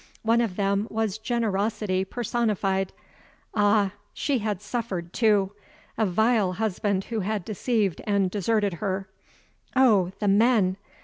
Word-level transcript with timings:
One 0.23 0.41
of 0.41 0.55
them 0.55 0.87
was 0.89 1.19
generosity 1.19 2.03
personified 2.05 2.91
ah, 3.53 3.91
she 4.15 4.39
had 4.39 4.59
suffered, 4.59 5.13
too! 5.13 5.51
A 5.95 6.07
vile 6.07 6.53
husband 6.53 7.03
who 7.03 7.19
had 7.19 7.45
deceived 7.45 8.01
and 8.07 8.31
deserted 8.31 8.73
her. 8.81 9.07
Oh, 9.75 10.11
the 10.17 10.27
men! 10.27 10.77